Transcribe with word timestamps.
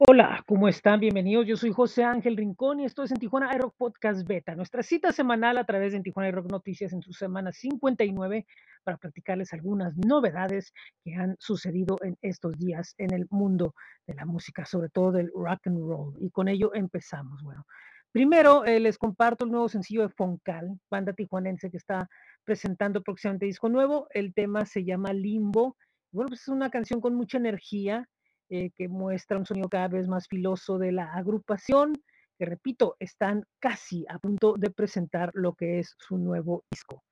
Hola, 0.00 0.44
¿cómo 0.46 0.68
están? 0.68 1.00
Bienvenidos. 1.00 1.44
Yo 1.44 1.56
soy 1.56 1.72
José 1.72 2.04
Ángel 2.04 2.36
Rincón 2.36 2.78
y 2.78 2.84
esto 2.84 3.02
es 3.02 3.10
en 3.10 3.16
Tijuana 3.18 3.52
iRock 3.56 3.74
Podcast 3.76 4.24
Beta, 4.28 4.54
nuestra 4.54 4.84
cita 4.84 5.10
semanal 5.10 5.58
a 5.58 5.64
través 5.64 5.90
de 5.90 5.96
en 5.96 6.04
Tijuana 6.04 6.28
iRock 6.28 6.52
Noticias 6.52 6.92
en 6.92 7.02
su 7.02 7.12
semana 7.12 7.50
59 7.50 8.46
para 8.84 8.96
platicarles 8.96 9.52
algunas 9.52 9.96
novedades 9.96 10.72
que 11.02 11.16
han 11.16 11.34
sucedido 11.40 11.98
en 12.02 12.16
estos 12.22 12.56
días 12.56 12.94
en 12.98 13.12
el 13.12 13.26
mundo 13.30 13.74
de 14.06 14.14
la 14.14 14.24
música, 14.24 14.64
sobre 14.64 14.88
todo 14.88 15.10
del 15.10 15.32
rock 15.34 15.66
and 15.66 15.80
roll. 15.80 16.14
Y 16.20 16.30
con 16.30 16.46
ello 16.46 16.72
empezamos. 16.74 17.42
Bueno, 17.42 17.66
primero 18.12 18.64
eh, 18.66 18.78
les 18.78 18.98
comparto 18.98 19.46
el 19.46 19.50
nuevo 19.50 19.68
sencillo 19.68 20.02
de 20.02 20.10
Foncal, 20.10 20.78
banda 20.88 21.12
tijuanense 21.12 21.72
que 21.72 21.76
está 21.76 22.08
presentando 22.44 23.02
próximamente 23.02 23.46
disco 23.46 23.68
nuevo. 23.68 24.06
El 24.10 24.32
tema 24.32 24.64
se 24.64 24.84
llama 24.84 25.12
Limbo. 25.12 25.76
Bueno, 26.12 26.28
pues 26.28 26.42
es 26.42 26.48
una 26.48 26.70
canción 26.70 27.00
con 27.00 27.16
mucha 27.16 27.36
energía 27.36 28.08
eh, 28.50 28.70
que 28.74 28.88
muestra 28.88 29.38
un 29.38 29.46
sonido 29.46 29.68
cada 29.68 29.88
vez 29.88 30.08
más 30.08 30.26
filoso 30.26 30.78
de 30.78 30.92
la 30.92 31.12
agrupación, 31.12 31.92
que 32.38 32.46
repito, 32.46 32.96
están 32.98 33.44
casi 33.58 34.06
a 34.08 34.18
punto 34.18 34.54
de 34.56 34.70
presentar 34.70 35.30
lo 35.34 35.54
que 35.54 35.80
es 35.80 35.94
su 35.98 36.16
nuevo 36.16 36.64
disco 36.70 37.02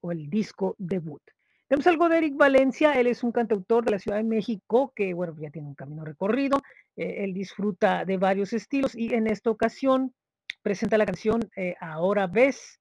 o 0.00 0.12
el 0.12 0.28
disco 0.28 0.76
debut. 0.78 1.22
Tenemos 1.66 1.86
algo 1.86 2.08
de 2.08 2.18
Eric 2.18 2.36
Valencia, 2.36 2.92
él 2.92 3.06
es 3.06 3.24
un 3.24 3.32
cantautor 3.32 3.84
de 3.84 3.92
la 3.92 3.98
Ciudad 3.98 4.18
de 4.18 4.24
México 4.24 4.92
que, 4.94 5.14
bueno, 5.14 5.34
ya 5.38 5.50
tiene 5.50 5.68
un 5.68 5.74
camino 5.74 6.04
recorrido, 6.04 6.58
eh, 6.96 7.24
él 7.24 7.32
disfruta 7.32 8.04
de 8.04 8.16
varios 8.16 8.52
estilos 8.52 8.94
y 8.94 9.14
en 9.14 9.26
esta 9.26 9.50
ocasión 9.50 10.14
presenta 10.62 10.98
la 10.98 11.06
canción 11.06 11.40
eh, 11.56 11.74
Ahora 11.80 12.26
ves, 12.26 12.80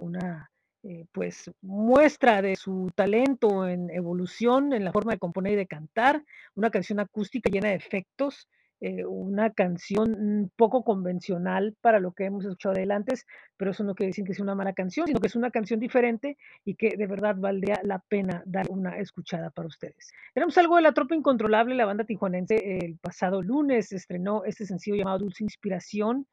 una 0.00 0.50
eh, 0.82 1.04
pues 1.12 1.50
muestra 1.60 2.40
de 2.40 2.56
su 2.56 2.90
talento 2.94 3.68
en 3.68 3.90
evolución 3.90 4.72
en 4.72 4.84
la 4.84 4.92
forma 4.92 5.12
de 5.12 5.18
componer 5.18 5.52
y 5.52 5.56
de 5.56 5.66
cantar, 5.66 6.24
una 6.54 6.70
canción 6.70 7.00
acústica 7.00 7.50
llena 7.50 7.68
de 7.68 7.74
efectos, 7.74 8.48
eh, 8.82 9.04
una 9.04 9.50
canción 9.50 10.14
un 10.14 10.50
poco 10.56 10.82
convencional 10.82 11.76
para 11.82 12.00
lo 12.00 12.12
que 12.12 12.24
hemos 12.24 12.46
escuchado 12.46 12.74
de 12.76 12.90
antes, 12.90 13.26
pero 13.58 13.72
eso 13.72 13.84
no 13.84 13.94
quiere 13.94 14.08
decir 14.08 14.24
que 14.24 14.32
sea 14.32 14.42
una 14.42 14.54
mala 14.54 14.72
canción, 14.72 15.06
sino 15.06 15.20
que 15.20 15.26
es 15.26 15.36
una 15.36 15.50
canción 15.50 15.80
diferente 15.80 16.38
y 16.64 16.76
que 16.76 16.96
de 16.96 17.06
verdad 17.06 17.36
valdría 17.36 17.80
la 17.82 17.98
pena 17.98 18.42
dar 18.46 18.70
una 18.70 18.98
escuchada 18.98 19.50
para 19.50 19.68
ustedes. 19.68 20.10
Tenemos 20.32 20.56
algo 20.56 20.76
de 20.76 20.82
La 20.82 20.92
Tropa 20.92 21.14
Incontrolable, 21.14 21.74
la 21.74 21.84
banda 21.84 22.04
tijuanense, 22.04 22.78
el 22.78 22.96
pasado 22.96 23.42
lunes 23.42 23.92
estrenó 23.92 24.44
este 24.44 24.64
sencillo 24.64 24.96
llamado 24.96 25.18
Dulce 25.18 25.44
Inspiración, 25.44 26.26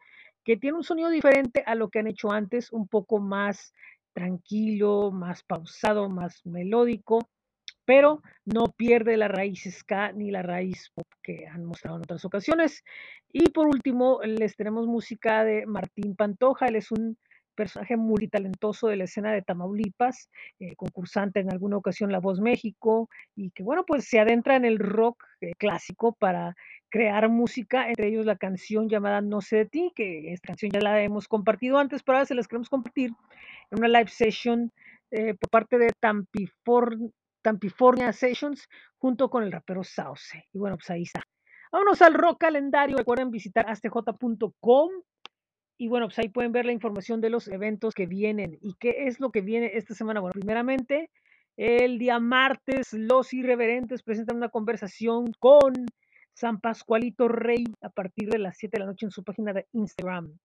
que 0.45 0.55
tiene 0.55 0.77
un 0.77 0.83
sonido 0.86 1.09
diferente 1.09 1.61
a 1.66 1.75
lo 1.75 1.89
que 1.89 1.99
han 1.99 2.08
hecho 2.08 2.31
antes, 2.31 2.71
un 2.71 2.88
poco 2.88 3.19
más 3.19 3.73
tranquilo, 4.17 5.11
más 5.11 5.43
pausado, 5.43 6.09
más 6.09 6.43
melódico, 6.43 7.29
pero 7.85 8.23
no 8.45 8.65
pierde 8.75 9.15
la 9.15 9.27
raíz 9.27 9.69
ska 9.71 10.11
ni 10.11 10.31
la 10.31 10.41
raíz 10.41 10.89
pop 10.95 11.05
que 11.21 11.45
han 11.45 11.63
mostrado 11.65 11.97
en 11.97 12.01
otras 12.01 12.25
ocasiones. 12.25 12.83
Y 13.31 13.51
por 13.51 13.67
último, 13.67 14.19
les 14.23 14.55
tenemos 14.55 14.87
música 14.87 15.43
de 15.43 15.67
Martín 15.67 16.15
Pantoja, 16.15 16.65
él 16.65 16.77
es 16.77 16.91
un 16.91 17.15
personaje 17.53 17.95
multitalentoso 17.95 18.87
de 18.87 18.95
la 18.95 19.03
escena 19.03 19.31
de 19.31 19.43
Tamaulipas, 19.43 20.31
eh, 20.59 20.75
concursante 20.75 21.39
en 21.39 21.52
alguna 21.52 21.77
ocasión 21.77 22.11
La 22.11 22.19
Voz 22.19 22.39
México, 22.39 23.09
y 23.35 23.52
que 23.52 23.61
bueno, 23.61 23.85
pues 23.85 24.05
se 24.05 24.19
adentra 24.19 24.55
en 24.55 24.65
el 24.65 24.79
rock 24.79 25.23
eh, 25.41 25.52
clásico 25.59 26.13
para 26.13 26.55
crear 26.89 27.30
música, 27.30 27.89
entre 27.89 28.07
ellos 28.07 28.25
la 28.25 28.38
canción 28.38 28.89
llamada 28.89 29.21
No 29.21 29.41
sé 29.41 29.57
de 29.57 29.66
ti, 29.66 29.91
que 29.95 30.33
esta 30.33 30.47
canción 30.47 30.71
ya 30.71 30.80
la 30.80 31.02
hemos 31.02 31.27
compartido 31.27 31.77
antes, 31.77 32.03
pero 32.03 32.17
ahora 32.17 32.25
se 32.25 32.35
las 32.35 32.47
queremos 32.47 32.69
compartir 32.69 33.11
en 33.71 33.80
una 33.80 33.88
live 33.88 34.09
session 34.09 34.71
eh, 35.11 35.33
por 35.35 35.49
parte 35.49 35.77
de 35.77 35.91
Tampifor, 35.99 36.97
Tampifornia 37.41 38.11
Sessions 38.13 38.67
junto 38.97 39.30
con 39.30 39.43
el 39.43 39.52
rapero 39.52 39.83
Sauce. 39.83 40.45
Y 40.53 40.58
bueno, 40.58 40.77
pues 40.77 40.89
ahí 40.89 41.03
está. 41.03 41.23
Vámonos 41.71 42.02
al 42.02 42.13
rock 42.13 42.39
calendario. 42.39 42.97
Recuerden 42.97 43.31
visitar 43.31 43.69
astj.com 43.69 44.89
y 45.77 45.88
bueno, 45.88 46.08
pues 46.08 46.17
ahí 46.19 46.30
pueden 46.30 46.52
ver 46.52 46.65
la 46.65 46.71
información 46.71 47.21
de 47.21 47.30
los 47.30 47.47
eventos 47.47 47.93
que 47.93 48.08
vienen. 48.08 48.58
¿Y 48.61 48.73
qué 48.80 49.08
es 49.08 49.19
lo 49.19 49.31
que 49.31 49.42
viene 49.42 49.71
esta 49.75 49.93
semana? 49.93 50.19
Bueno, 50.19 50.33
primeramente, 50.33 51.11
el 51.55 51.99
día 51.99 52.19
martes, 52.19 52.93
los 52.93 53.33
irreverentes 53.33 54.02
presentan 54.02 54.37
una 54.37 54.49
conversación 54.49 55.33
con 55.39 55.73
San 56.37 56.59
Pascualito 56.59 57.27
Rey 57.27 57.65
a 57.81 57.89
partir 57.89 58.30
de 58.30 58.37
las 58.37 58.58
7 58.59 58.77
de 58.77 58.80
la 58.81 58.86
noche 58.86 59.08
en 59.08 59.11
su 59.11 59.23
página 59.23 59.53
de 59.53 59.65
Instagram. 59.71 60.37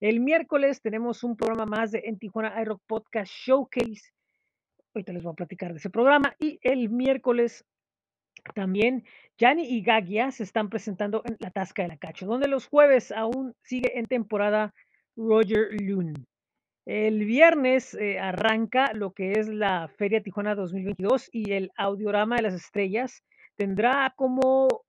El 0.00 0.18
miércoles 0.18 0.82
tenemos 0.82 1.22
un 1.22 1.36
programa 1.36 1.64
más 1.64 1.92
de 1.92 2.02
En 2.06 2.18
Tijuana 2.18 2.60
iRock 2.60 2.82
Podcast 2.88 3.32
Showcase. 3.32 4.10
Ahorita 4.92 5.12
les 5.12 5.22
voy 5.22 5.30
a 5.30 5.36
platicar 5.36 5.70
de 5.70 5.78
ese 5.78 5.90
programa. 5.90 6.34
Y 6.40 6.58
el 6.62 6.90
miércoles 6.90 7.64
también 8.52 9.04
Yanni 9.38 9.62
y 9.62 9.82
Gagia 9.82 10.32
se 10.32 10.42
están 10.42 10.70
presentando 10.70 11.22
en 11.24 11.36
La 11.38 11.52
Tasca 11.52 11.82
de 11.82 11.88
la 11.88 11.98
Cacho, 11.98 12.26
donde 12.26 12.48
los 12.48 12.66
jueves 12.66 13.12
aún 13.12 13.54
sigue 13.62 13.96
en 13.96 14.06
temporada 14.06 14.74
Roger 15.16 15.68
Loon. 15.80 16.14
El 16.84 17.24
viernes 17.26 17.94
eh, 17.94 18.18
arranca 18.18 18.92
lo 18.92 19.12
que 19.12 19.32
es 19.32 19.46
la 19.46 19.86
Feria 19.98 20.20
Tijuana 20.20 20.56
2022 20.56 21.28
y 21.30 21.52
el 21.52 21.70
Audiorama 21.76 22.36
de 22.36 22.42
las 22.42 22.54
Estrellas 22.54 23.22
tendrá 23.54 24.12
como 24.16 24.84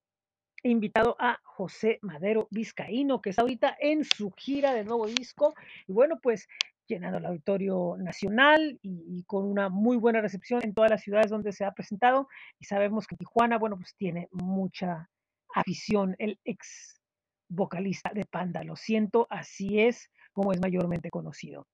invitado 0.63 1.15
a 1.19 1.39
José 1.43 1.99
Madero 2.01 2.47
Vizcaíno, 2.51 3.21
que 3.21 3.31
está 3.31 3.41
ahorita 3.41 3.77
en 3.79 4.03
su 4.03 4.31
gira 4.31 4.73
de 4.73 4.83
nuevo 4.83 5.07
disco. 5.07 5.53
Y 5.87 5.93
bueno, 5.93 6.19
pues 6.21 6.47
llenando 6.87 7.19
el 7.19 7.25
auditorio 7.25 7.95
nacional 7.99 8.79
y, 8.81 9.23
con 9.25 9.45
una 9.45 9.69
muy 9.69 9.97
buena 9.97 10.21
recepción 10.21 10.61
en 10.63 10.73
todas 10.73 10.89
las 10.89 11.01
ciudades 11.01 11.29
donde 11.29 11.53
se 11.53 11.63
ha 11.63 11.71
presentado. 11.71 12.27
Y 12.59 12.65
sabemos 12.65 13.07
que 13.07 13.15
Tijuana, 13.15 13.57
bueno, 13.57 13.77
pues 13.77 13.95
tiene 13.95 14.27
mucha 14.31 15.07
afición. 15.53 16.15
El 16.17 16.39
ex 16.43 16.99
vocalista 17.47 18.11
de 18.13 18.25
Panda, 18.25 18.63
lo 18.63 18.75
siento, 18.75 19.27
así 19.29 19.79
es 19.79 20.09
como 20.33 20.51
es 20.51 20.59
mayormente 20.59 21.09
conocido. 21.09 21.67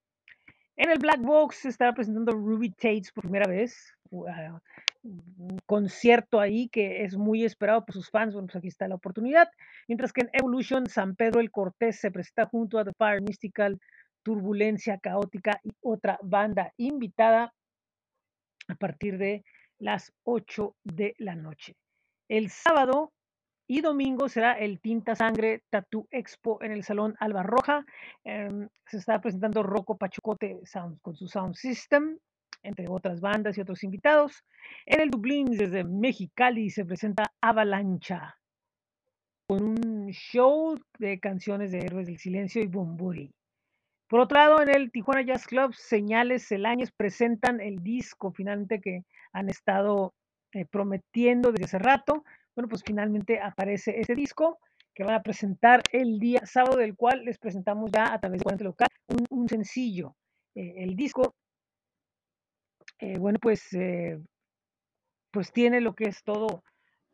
En 0.77 0.89
el 0.89 0.99
Black 0.99 1.21
Box 1.21 1.57
se 1.57 1.69
estará 1.69 1.93
presentando 1.93 2.33
Ruby 2.33 2.71
Tates 2.71 3.11
por 3.13 3.23
primera 3.23 3.47
vez. 3.47 3.93
Uh, 4.09 4.25
concierto 5.65 6.39
ahí 6.39 6.69
que 6.69 7.03
es 7.03 7.17
muy 7.17 7.43
esperado 7.43 7.85
por 7.85 7.93
sus 7.93 8.09
fans. 8.09 8.33
Bueno, 8.33 8.47
pues 8.47 8.57
aquí 8.57 8.67
está 8.67 8.87
la 8.87 8.95
oportunidad. 8.95 9.49
Mientras 9.87 10.13
que 10.13 10.21
en 10.21 10.29
Evolution, 10.33 10.87
San 10.87 11.15
Pedro 11.15 11.39
el 11.39 11.51
Cortés 11.51 11.99
se 11.99 12.11
presenta 12.11 12.45
junto 12.47 12.79
a 12.79 12.85
The 12.85 12.93
Fire 12.97 13.21
Mystical, 13.21 13.79
Turbulencia 14.23 14.97
Caótica 14.97 15.59
y 15.63 15.71
otra 15.81 16.19
banda 16.23 16.73
invitada 16.77 17.53
a 18.67 18.75
partir 18.75 19.17
de 19.17 19.43
las 19.79 20.11
8 20.23 20.75
de 20.83 21.15
la 21.19 21.35
noche. 21.35 21.75
El 22.27 22.49
sábado 22.49 23.11
y 23.67 23.81
domingo 23.81 24.29
será 24.29 24.53
el 24.53 24.79
Tinta 24.79 25.15
Sangre 25.15 25.63
Tattoo 25.69 26.07
Expo 26.11 26.61
en 26.61 26.71
el 26.71 26.83
Salón 26.83 27.15
Alba 27.19 27.43
Roja. 27.43 27.85
Eh, 28.23 28.67
se 28.87 28.97
está 28.97 29.21
presentando 29.21 29.63
Rocco 29.63 29.97
Pachucote 29.97 30.59
Sound, 30.65 30.99
con 31.01 31.15
su 31.15 31.27
Sound 31.27 31.55
System, 31.55 32.17
entre 32.65 32.87
otras 32.89 33.21
bandas 33.21 33.57
y 33.57 33.61
otros 33.61 33.83
invitados. 33.83 34.43
En 34.85 35.01
el 35.01 35.09
Dublín, 35.09 35.45
desde 35.45 35.83
Mexicali, 35.83 36.69
se 36.69 36.85
presenta 36.85 37.31
Avalancha, 37.41 38.37
con 39.47 39.63
un 39.63 40.07
show 40.09 40.77
de 40.99 41.19
canciones 41.19 41.71
de 41.71 41.79
Héroes 41.79 42.07
del 42.07 42.17
Silencio 42.17 42.61
y 42.61 42.67
Bumburi. 42.67 43.31
Por 44.07 44.19
otro 44.19 44.37
lado, 44.37 44.61
en 44.61 44.69
el 44.69 44.91
Tijuana 44.91 45.23
Jazz 45.23 45.47
Club, 45.47 45.73
Señales 45.73 46.47
Celañes 46.47 46.91
presentan 46.91 47.59
el 47.59 47.81
disco 47.81 48.31
finalmente 48.31 48.79
que 48.79 49.03
han 49.33 49.49
estado 49.49 50.13
eh, 50.53 50.65
prometiendo 50.65 51.51
desde 51.51 51.65
hace 51.65 51.79
rato. 51.79 52.23
Bueno, 52.55 52.69
pues 52.69 52.83
finalmente 52.85 53.39
aparece 53.39 53.99
ese 53.99 54.13
disco 54.13 54.59
que 54.93 55.03
van 55.03 55.15
a 55.15 55.23
presentar 55.23 55.81
el 55.91 56.19
día 56.19 56.45
sábado, 56.45 56.77
del 56.77 56.95
cual 56.95 57.25
les 57.25 57.37
presentamos 57.37 57.91
ya 57.91 58.13
a 58.13 58.19
través 58.19 58.39
de 58.39 58.43
Cuarente 58.43 58.63
Local 58.63 58.87
un, 59.09 59.25
un 59.29 59.49
sencillo. 59.49 60.15
Eh, 60.55 60.75
el 60.77 60.95
disco, 60.95 61.35
eh, 62.99 63.17
bueno, 63.17 63.39
pues, 63.41 63.73
eh, 63.73 64.19
pues 65.31 65.51
tiene 65.51 65.81
lo 65.81 65.93
que 65.93 66.05
es 66.05 66.23
todo 66.23 66.63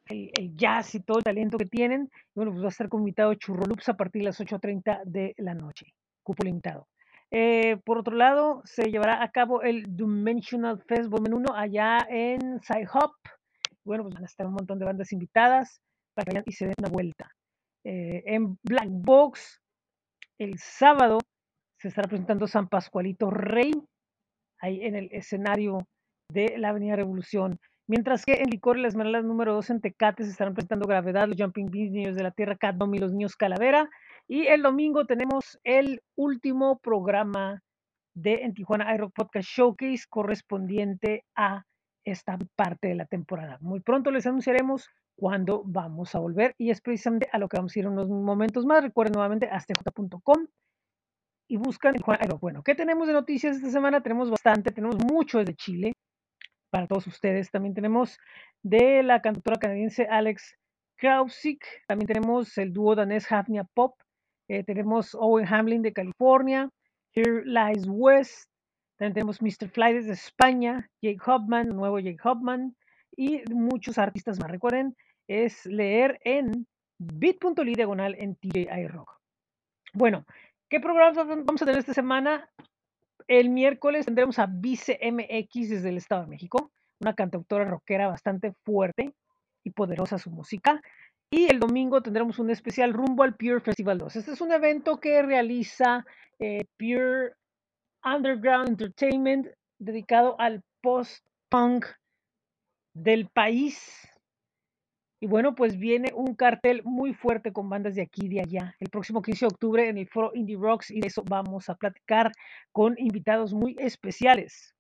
el, 0.06 0.56
jazz 0.56 0.96
y 0.96 1.00
todo 1.02 1.20
el 1.20 1.24
talento 1.24 1.58
que 1.58 1.66
tienen. 1.66 2.10
Bueno, 2.36 2.52
pues 2.52 2.64
va 2.64 2.68
a 2.68 2.70
estar 2.70 2.90
con 2.90 3.02
invitado 3.02 3.34
Churrolups 3.34 3.90
a 3.90 3.98
partir 3.98 4.22
de 4.22 4.26
las 4.28 4.40
8.30 4.40 5.02
de 5.06 5.34
la 5.38 5.54
noche. 5.54 5.88
Cupo 6.24 6.44
limitado. 6.44 6.88
Eh, 7.32 7.78
por 7.86 7.98
otro 7.98 8.16
lado, 8.16 8.62
se 8.66 8.92
llevará 8.92 9.24
a 9.24 9.32
cabo 9.32 9.62
el 9.62 9.86
Dimensional 9.96 10.82
Fest 10.84 11.10
Volumen 11.10 11.36
1 11.36 11.56
allá 11.56 12.06
en 12.10 12.60
Sci-Hop. 12.62 13.14
Bueno, 13.84 14.04
pues 14.04 14.14
van 14.14 14.24
a 14.24 14.28
estar 14.28 14.46
un 14.46 14.54
montón 14.54 14.78
de 14.78 14.86
bandas 14.86 15.12
invitadas 15.14 15.82
para 16.14 16.26
que 16.26 16.32
vayan 16.32 16.44
y 16.46 16.52
se 16.52 16.66
den 16.66 16.76
una 16.78 16.90
vuelta. 16.90 17.32
En 17.84 18.60
Black 18.62 18.90
Box, 18.90 19.60
el 20.38 20.60
sábado, 20.60 21.18
se 21.80 21.88
estará 21.88 22.08
presentando 22.08 22.46
San 22.46 22.68
Pascualito 22.68 23.32
Rey, 23.32 23.74
ahí 24.62 24.86
en 24.86 24.96
el 24.96 25.10
escenario 25.12 25.88
de 26.32 26.58
la 26.58 26.70
Avenida 26.70 26.96
Revolución. 26.96 27.60
Mientras 27.88 28.24
que 28.24 28.36
en 28.36 28.50
Licor 28.50 28.78
y 28.78 28.82
las 28.82 28.94
Esmeraldas 28.94 29.26
número 29.26 29.54
2 29.54 29.70
en 29.72 29.82
Tecate 29.82 30.24
se 30.24 30.30
estarán 30.30 30.54
presentando 30.54 30.88
Gravedad, 30.88 31.28
los 31.28 31.36
Jumping 31.38 31.70
Beans, 31.70 31.92
Niños 31.92 32.16
de 32.16 32.24
la 32.24 32.32
Tierra, 32.32 32.56
Cat 32.56 32.78
y 32.94 33.00
los 33.00 33.12
Niños 33.12 33.36
Calavera. 33.36 33.90
Y 34.28 34.48
el 34.48 34.62
domingo 34.62 35.06
tenemos 35.06 35.60
el 35.64 36.02
último 36.16 36.80
programa 36.80 37.62
de 38.14 38.44
En 38.44 38.54
Tijuana 38.54 38.94
iRock 38.96 39.14
Podcast 39.14 39.50
Showcase 39.50 40.06
correspondiente 40.08 41.26
a 41.36 41.66
esta 42.06 42.38
parte 42.56 42.88
de 42.88 42.96
la 42.96 43.06
temporada. 43.06 43.58
Muy 43.62 43.82
pronto 43.82 44.12
les 44.12 44.26
anunciaremos 44.26 44.90
cuándo 45.16 45.64
vamos 45.66 46.16
a 46.16 46.20
volver 46.20 46.56
y 46.58 46.70
es 46.70 46.82
precisamente 46.82 47.30
a 47.32 47.40
lo 47.40 47.48
que 47.50 47.58
vamos 47.58 47.76
a 47.76 47.80
ir 47.80 47.88
unos 47.88 48.10
momentos 48.10 48.66
más. 48.66 48.84
Recuerden 48.84 49.14
nuevamente 49.14 49.50
astj.com 49.50 50.48
y 51.52 51.58
buscan 51.58 51.94
Tijuana 51.94 52.22
Aero. 52.22 52.40
Bueno, 52.40 52.64
¿qué 52.64 52.76
tenemos 52.76 53.08
de 53.08 53.14
noticias 53.14 53.58
esta 53.58 53.70
semana? 53.70 54.02
Tenemos 54.02 54.30
bastante, 54.30 54.72
tenemos 54.72 54.96
mucho 55.04 55.40
desde 55.40 55.54
Chile 55.54 55.92
para 56.70 56.88
todos 56.88 57.08
ustedes. 57.08 57.52
También 57.52 57.74
tenemos 57.74 58.18
de 58.64 59.04
la 59.04 59.22
cantautora 59.22 59.60
canadiense 59.60 60.08
Alex 60.10 60.56
Krausik, 60.96 61.66
también 61.88 62.08
tenemos 62.08 62.58
el 62.58 62.72
dúo 62.72 62.96
danés 62.96 63.30
Hafnia 63.30 63.66
Pop, 63.66 64.00
eh, 64.48 64.64
tenemos 64.64 65.14
Owen 65.14 65.46
Hamlin 65.46 65.82
de 65.82 65.92
California, 65.92 66.70
Here 67.14 67.44
Lies 67.44 67.86
West, 67.86 68.50
también 68.98 69.16
tenemos 69.16 69.42
Mr. 69.42 69.68
Fly 69.68 69.94
desde 69.94 70.14
España, 70.14 70.90
Jake 71.02 71.20
Hopman, 71.26 71.68
nuevo 71.68 72.00
Jake 72.00 72.22
Hopman, 72.24 72.78
y 73.18 73.42
muchos 73.52 73.98
artistas 73.98 74.40
más. 74.40 74.50
Recuerden, 74.50 74.96
es 75.28 75.66
leer 75.66 76.18
en 76.24 76.66
bit.ly 76.98 77.74
diagonal 77.76 78.16
en 78.18 78.36
TJI 78.38 78.88
Rock. 78.88 79.20
Bueno, 79.94 80.26
¿qué 80.72 80.80
programas 80.80 81.18
vamos 81.18 81.62
a 81.62 81.66
tener 81.66 81.80
esta 81.80 81.94
semana? 81.94 82.50
El 83.28 83.50
miércoles 83.50 84.06
tendremos 84.06 84.40
a 84.40 84.48
Vice 84.48 84.98
MX 85.04 85.70
desde 85.70 85.90
el 85.90 85.98
Estado 85.98 86.22
de 86.22 86.30
México, 86.30 86.72
una 87.02 87.14
cantautora 87.14 87.66
rockera 87.66 88.08
bastante 88.08 88.54
fuerte 88.64 89.14
y 89.66 89.72
poderosa 89.72 90.18
su 90.18 90.32
música. 90.32 90.82
Y 91.30 91.52
el 91.52 91.60
domingo 91.60 92.02
tendremos 92.02 92.40
un 92.40 92.50
especial 92.50 92.94
rumbo 92.94 93.24
al 93.24 93.36
Pure 93.36 93.60
Festival 93.60 93.98
2. 93.98 94.16
Este 94.16 94.32
es 94.32 94.40
un 94.40 94.54
evento 94.54 95.00
que 95.00 95.22
realiza 95.22 96.06
eh, 96.40 96.64
Pure 96.78 97.34
Underground 98.06 98.70
Entertainment 98.70 99.48
dedicado 99.78 100.40
al 100.40 100.64
post-punk 100.82 101.86
del 102.94 103.28
país. 103.28 104.08
Y 105.24 105.28
bueno, 105.28 105.54
pues 105.54 105.78
viene 105.78 106.12
un 106.16 106.34
cartel 106.34 106.82
muy 106.84 107.14
fuerte 107.14 107.54
con 107.54 107.70
bandas 107.70 107.94
de 107.94 108.02
aquí 108.02 108.26
y 108.26 108.30
de 108.30 108.42
allá. 108.42 108.76
El 108.80 108.90
próximo 108.90 109.22
15 109.22 109.46
de 109.46 109.48
octubre 109.48 109.88
en 109.88 110.00
el 110.00 110.08
Foro 110.10 110.32
Indie 110.34 110.58
Rocks 110.58 110.90
y 110.90 111.00
de 111.00 111.08
eso 111.08 111.24
vamos 111.24 111.70
a 111.70 111.76
platicar 111.76 112.32
con 112.72 112.96
invitados 112.98 113.54
muy 113.54 113.76
especiales. 113.78 114.74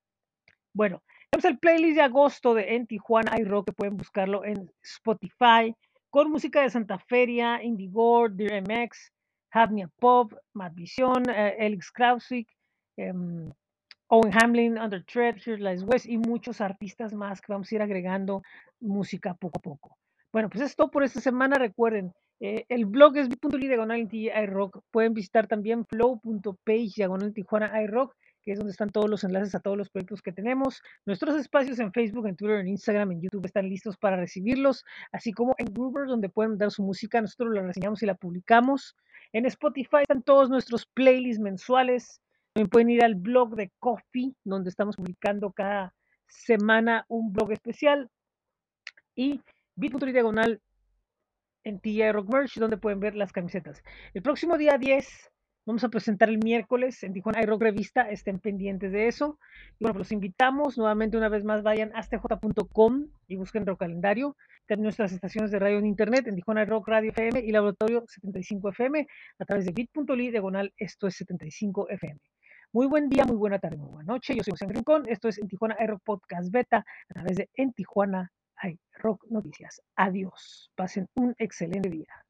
Bueno, 0.73 1.03
tenemos 1.29 1.45
el 1.45 1.59
playlist 1.59 1.97
de 1.97 2.01
agosto 2.01 2.55
de 2.55 2.75
En 2.75 2.87
Tijuana 2.87 3.39
iRock 3.39 3.67
que 3.67 3.73
pueden 3.73 3.97
buscarlo 3.97 4.43
en 4.43 4.71
Spotify 4.81 5.75
con 6.09 6.31
música 6.31 6.63
de 6.63 6.71
Santa 6.71 6.97
Feria, 6.97 7.61
Indigor, 7.61 8.31
Dear 8.33 8.63
MX, 8.63 9.11
Havnia 9.51 9.89
Pop, 9.99 10.33
Matt 10.53 10.73
Vision, 10.73 11.29
eh, 11.29 11.55
Elix 11.59 11.91
Krausik, 11.91 12.49
em, 12.97 13.47
Owen 14.07 14.33
Hamlin, 14.33 14.79
Under 14.79 15.05
Threat, 15.05 15.37
Here 15.45 15.57
Lies 15.57 15.83
West 15.83 16.07
y 16.07 16.17
muchos 16.17 16.61
artistas 16.61 17.13
más 17.13 17.41
que 17.41 17.53
vamos 17.53 17.71
a 17.71 17.75
ir 17.75 17.81
agregando 17.83 18.41
música 18.79 19.35
poco 19.35 19.59
a 19.59 19.61
poco. 19.61 19.97
Bueno, 20.33 20.49
pues 20.49 20.63
es 20.63 20.75
todo 20.75 20.89
por 20.89 21.03
esta 21.03 21.19
semana. 21.19 21.57
Recuerden, 21.57 22.13
eh, 22.39 22.65
el 22.69 22.85
blog 22.85 23.17
es 23.17 23.27
bit.ly 23.27 23.67
diagonal 23.67 24.07
iRock. 24.11 24.81
Pueden 24.89 25.13
visitar 25.13 25.47
también 25.47 25.85
flow.page 25.85 26.93
diagonal 26.95 27.33
Tijuana 27.33 27.81
iRock, 27.83 28.15
que 28.41 28.53
es 28.53 28.57
donde 28.57 28.71
están 28.71 28.89
todos 28.89 29.09
los 29.09 29.23
enlaces 29.25 29.53
a 29.55 29.59
todos 29.59 29.77
los 29.77 29.89
proyectos 29.89 30.21
que 30.21 30.31
tenemos. 30.31 30.81
Nuestros 31.05 31.35
espacios 31.35 31.79
en 31.79 31.91
Facebook, 31.91 32.27
en 32.27 32.37
Twitter, 32.37 32.59
en 32.59 32.69
Instagram, 32.69 33.11
en 33.11 33.21
YouTube 33.21 33.45
están 33.45 33.67
listos 33.67 33.97
para 33.97 34.15
recibirlos, 34.15 34.85
así 35.11 35.33
como 35.33 35.53
en 35.57 35.65
Groover, 35.73 36.07
donde 36.07 36.29
pueden 36.29 36.57
dar 36.57 36.71
su 36.71 36.81
música. 36.81 37.19
Nosotros 37.19 37.53
la 37.53 37.61
reseñamos 37.61 38.01
y 38.01 38.05
la 38.05 38.15
publicamos. 38.15 38.95
En 39.33 39.45
Spotify 39.45 40.01
están 40.01 40.23
todos 40.23 40.49
nuestros 40.49 40.85
playlists 40.85 41.41
mensuales. 41.41 42.21
También 42.53 42.69
pueden 42.69 42.89
ir 42.89 43.03
al 43.03 43.15
blog 43.15 43.55
de 43.55 43.71
Coffee, 43.79 44.33
donde 44.45 44.69
estamos 44.69 44.95
publicando 44.95 45.51
cada 45.51 45.93
semana 46.27 47.05
un 47.09 47.33
blog 47.33 47.51
especial. 47.51 48.09
Y 49.13 49.41
bit.ly 49.81 50.11
diagonal 50.11 50.61
en 51.63 51.79
TJ 51.79 52.13
Rock 52.13 52.31
Merch, 52.31 52.59
donde 52.59 52.77
pueden 52.77 52.99
ver 52.99 53.15
las 53.15 53.33
camisetas. 53.33 53.83
El 54.13 54.21
próximo 54.21 54.57
día 54.57 54.77
10 54.77 55.31
vamos 55.65 55.83
a 55.83 55.89
presentar 55.89 56.29
el 56.29 56.37
miércoles 56.37 57.01
en 57.01 57.13
Tijuana 57.13 57.41
iRock 57.41 57.63
Revista, 57.63 58.03
estén 58.03 58.39
pendientes 58.39 58.91
de 58.91 59.07
eso. 59.07 59.39
Y 59.79 59.83
bueno, 59.83 59.97
los 59.97 60.11
invitamos 60.11 60.77
nuevamente 60.77 61.17
una 61.17 61.29
vez 61.29 61.43
más, 61.43 61.63
vayan 61.63 61.91
a 61.95 62.03
stj.com 62.03 63.07
y 63.27 63.35
busquen 63.37 63.61
nuestro 63.61 63.77
calendario. 63.77 64.37
También 64.67 64.83
nuestras 64.83 65.13
estaciones 65.13 65.49
de 65.49 65.57
radio 65.57 65.79
en 65.79 65.87
internet 65.87 66.27
en 66.27 66.35
Tijuana 66.35 66.63
Rock 66.65 66.87
Radio 66.87 67.09
FM 67.09 67.39
y 67.39 67.51
Laboratorio 67.51 68.03
75 68.07 68.69
FM 68.69 69.07
a 69.39 69.45
través 69.45 69.65
de 69.65 69.71
bit.ly 69.71 70.29
diagonal 70.29 70.71
esto 70.77 71.07
es 71.07 71.15
75 71.15 71.89
FM. 71.89 72.19
Muy 72.71 72.85
buen 72.85 73.09
día, 73.09 73.25
muy 73.25 73.35
buena 73.35 73.57
tarde, 73.57 73.77
muy 73.77 73.89
buena 73.89 74.13
noche. 74.13 74.35
Yo 74.35 74.43
soy 74.43 74.51
José 74.51 74.67
Rincón. 74.67 75.03
Esto 75.07 75.27
es 75.27 75.39
en 75.39 75.47
Tijuana 75.47 75.75
iRock 75.79 76.03
Podcast 76.03 76.51
Beta 76.51 76.85
a 77.09 77.13
través 77.13 77.35
de 77.35 77.49
En 77.55 77.73
Tijuana 77.73 78.31
hay 78.61 78.79
Rock 78.93 79.25
Noticias. 79.29 79.81
Adiós. 79.95 80.71
Pasen 80.75 81.07
un 81.15 81.35
excelente 81.37 81.89
día. 81.89 82.25